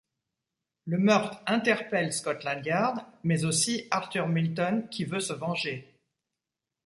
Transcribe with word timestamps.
Le 0.87 0.97
meurtre 0.97 1.43
interpelle 1.45 2.11
Scotland 2.11 2.65
Yard 2.65 3.05
mais 3.23 3.45
aussi 3.45 3.85
Arthur 3.91 4.27
Milton 4.27 4.89
qui 4.89 5.05
veut 5.05 5.19
se 5.19 5.33
venger. 5.33 5.95